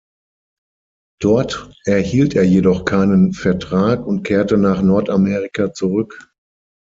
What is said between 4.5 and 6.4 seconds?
nach Nordamerika zurück.